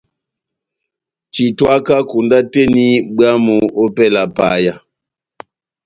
Titwaka 1.31 1.95
konda 2.09 2.39
tɛ́h 2.51 2.65
eni 2.69 2.85
bwámu 3.15 3.55
opɛlɛ 3.83 4.21
ya 4.25 4.31
paya. 4.37 4.73